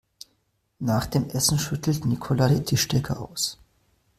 [0.79, 3.59] Nach dem Essen schüttelt Nicola die Tischdecke aus.